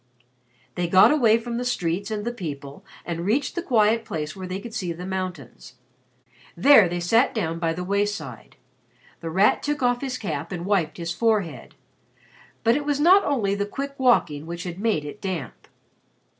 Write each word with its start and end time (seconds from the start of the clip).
They 0.73 0.87
got 0.87 1.11
away 1.11 1.37
from 1.37 1.57
the 1.57 1.63
streets 1.63 2.09
and 2.09 2.25
the 2.25 2.33
people 2.33 2.83
and 3.05 3.19
reached 3.23 3.53
the 3.53 3.61
quiet 3.61 4.03
place 4.03 4.35
where 4.35 4.47
they 4.47 4.59
could 4.59 4.73
see 4.73 4.91
the 4.93 5.05
mountains. 5.05 5.75
There 6.57 6.89
they 6.89 6.99
sat 6.99 7.35
down 7.35 7.59
by 7.59 7.73
the 7.73 7.83
wayside. 7.83 8.55
The 9.19 9.29
Rat 9.29 9.61
took 9.61 9.83
off 9.83 10.01
his 10.01 10.17
cap 10.17 10.51
and 10.51 10.65
wiped 10.65 10.97
his 10.97 11.13
forehead, 11.13 11.75
but 12.63 12.75
it 12.75 12.83
was 12.83 12.99
not 12.99 13.23
only 13.25 13.53
the 13.53 13.67
quick 13.67 13.93
walking 13.99 14.47
which 14.47 14.63
had 14.63 14.79
made 14.79 15.05
it 15.05 15.21
damp. 15.21 15.67